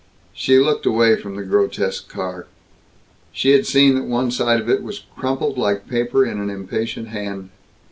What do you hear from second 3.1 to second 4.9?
She had seen that one side of it